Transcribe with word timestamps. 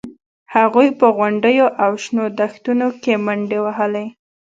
هغوی 0.55 0.87
په 0.99 1.07
غونډیو 1.17 1.65
او 1.83 1.91
شنو 2.03 2.23
دښتونو 2.39 2.87
کې 3.03 3.13
منډې 3.25 3.59
وهلې 3.65 4.05